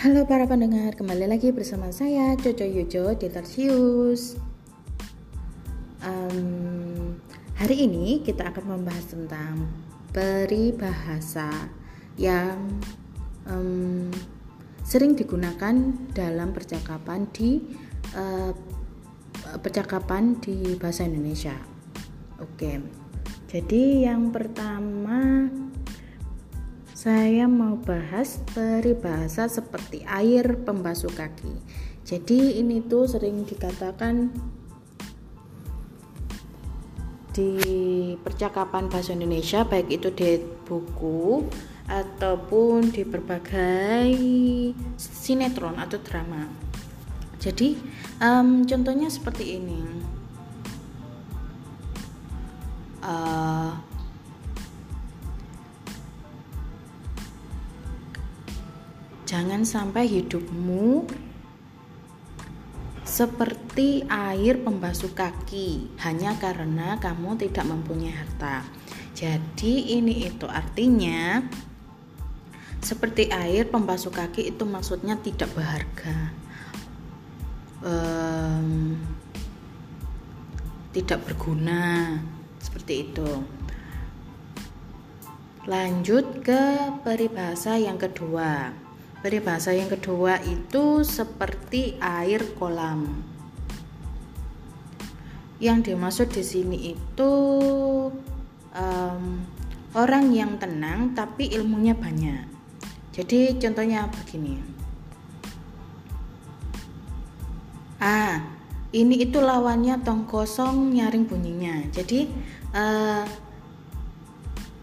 [0.00, 4.32] Halo para pendengar, kembali lagi bersama saya Coco Yujo di Tarsius.
[6.00, 7.20] Um,
[7.52, 9.68] hari ini kita akan membahas tentang
[10.08, 11.52] peribahasa
[12.16, 12.80] yang
[13.44, 14.08] um,
[14.88, 17.60] sering digunakan dalam percakapan di
[18.16, 18.56] uh,
[19.60, 21.60] percakapan di bahasa Indonesia.
[22.40, 22.80] Oke,
[23.52, 25.44] jadi yang pertama
[27.00, 31.56] saya mau bahas peribahasa seperti air pembasuh kaki.
[32.04, 34.28] Jadi ini tuh sering dikatakan
[37.32, 37.56] di
[38.20, 41.48] percakapan bahasa Indonesia baik itu di buku
[41.88, 44.12] ataupun di berbagai
[45.00, 46.52] sinetron atau drama.
[47.40, 47.80] Jadi
[48.20, 49.80] um, contohnya seperti ini.
[53.00, 53.88] Uh,
[59.30, 61.06] Jangan sampai hidupmu
[63.06, 68.66] seperti air pembasuh kaki hanya karena kamu tidak mempunyai harta.
[69.14, 71.46] Jadi ini itu artinya
[72.82, 76.34] seperti air pembasuh kaki itu maksudnya tidak berharga.
[77.86, 78.98] Um,
[80.90, 82.18] tidak berguna
[82.58, 83.30] seperti itu.
[85.70, 88.89] Lanjut ke peribahasa yang kedua.
[89.20, 93.20] Peribahasa yang kedua itu seperti air kolam.
[95.60, 97.32] Yang dimaksud di sini itu
[98.72, 99.24] um,
[99.92, 102.48] orang yang tenang tapi ilmunya banyak.
[103.12, 104.56] Jadi contohnya begini.
[108.00, 108.40] Ah,
[108.96, 111.92] ini itu lawannya tong kosong nyaring bunyinya.
[111.92, 112.24] Jadi
[112.72, 113.28] uh,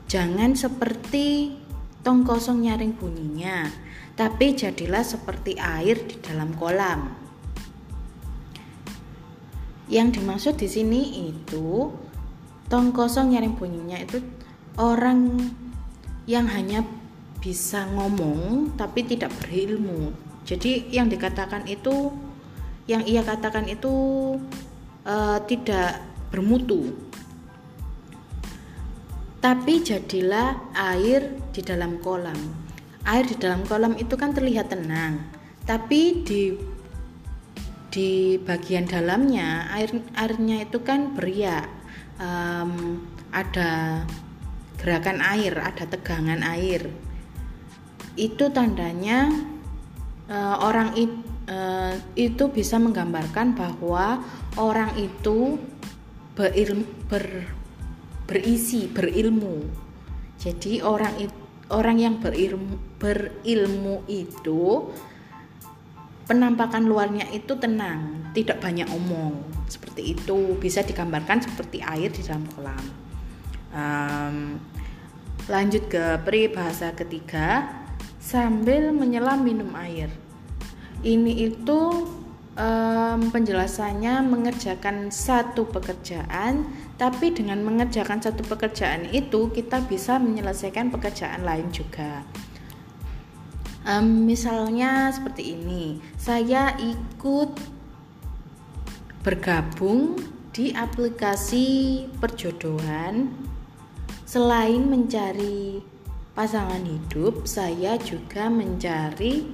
[0.05, 1.57] jangan seperti
[2.07, 3.67] tong kosong nyaring bunyinya
[4.15, 7.11] tapi jadilah seperti air di dalam kolam.
[9.91, 11.01] Yang dimaksud di sini
[11.35, 11.91] itu
[12.71, 14.23] tong kosong nyaring bunyinya itu
[14.79, 15.51] orang
[16.31, 16.87] yang hanya
[17.43, 20.15] bisa ngomong tapi tidak berilmu.
[20.47, 22.15] Jadi yang dikatakan itu
[22.87, 23.91] yang ia katakan itu
[25.03, 25.99] uh, tidak
[26.31, 26.95] bermutu.
[29.47, 32.35] Tapi jadilah air di dalam kolam.
[33.07, 35.37] Air di dalam kolam itu kan terlihat tenang
[35.67, 36.55] tapi di
[37.91, 41.67] di bagian dalamnya air airnya itu kan beriak.
[42.17, 44.01] Um, ada
[44.79, 46.87] gerakan air ada tegangan air.
[48.15, 49.29] Itu tandanya
[50.31, 51.11] uh, orang it,
[51.51, 54.23] uh, itu bisa menggambarkan bahwa
[54.57, 55.59] orang itu
[56.33, 57.53] berilmu, ber,
[58.27, 59.87] berisi berilmu
[60.37, 61.17] jadi orang
[61.73, 64.93] orang yang berilmu, berilmu itu
[66.29, 69.41] penampakan luarnya itu tenang, tidak banyak omong.
[69.67, 72.85] Seperti itu bisa digambarkan seperti air di dalam kolam.
[73.73, 74.37] Um,
[75.49, 77.65] lanjut ke peribahasa ketiga,
[78.21, 80.11] sambil menyelam minum air.
[81.01, 81.79] Ini itu
[82.57, 91.45] um, penjelasannya mengerjakan satu pekerjaan, tapi dengan mengerjakan satu pekerjaan itu kita bisa menyelesaikan pekerjaan
[91.45, 92.25] lain juga.
[93.87, 97.55] Um, misalnya seperti ini, saya ikut
[99.23, 100.19] bergabung
[100.51, 103.31] di aplikasi perjodohan.
[104.27, 105.79] Selain mencari
[106.35, 109.47] pasangan hidup, saya juga mencari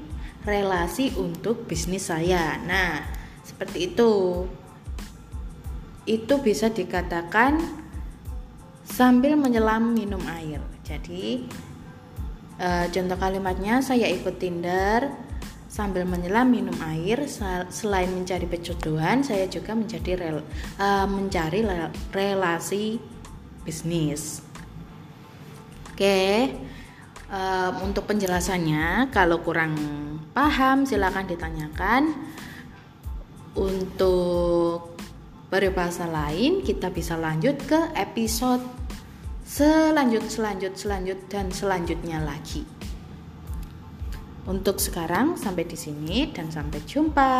[0.43, 2.59] relasi untuk bisnis saya.
[2.63, 3.03] Nah,
[3.43, 4.11] seperti itu.
[6.03, 7.63] Itu bisa dikatakan
[8.83, 10.59] sambil menyelam minum air.
[10.83, 11.47] Jadi,
[12.59, 15.07] e, contoh kalimatnya saya ikut Tinder
[15.71, 17.23] sambil menyelam minum air
[17.71, 20.39] selain mencari pejodohan saya juga menjadi rel,
[20.75, 21.63] e, mencari
[22.11, 22.99] relasi
[23.63, 24.43] bisnis.
[25.95, 26.51] Oke
[27.33, 29.73] um, untuk penjelasannya kalau kurang
[30.37, 32.13] paham silahkan ditanyakan.
[33.53, 34.97] Untuk
[35.53, 38.65] peribahasa lain kita bisa lanjut ke episode
[39.45, 42.65] selanjut selanjut selanjut dan selanjutnya lagi.
[44.49, 47.31] Untuk sekarang sampai di sini dan sampai jumpa